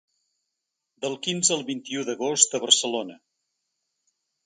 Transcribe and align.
Del 1.03 1.17
quinze 1.27 1.53
al 1.57 1.63
vint-i-u 1.69 2.07
d’agost 2.09 2.59
a 2.61 2.65
Barcelona. 2.67 3.23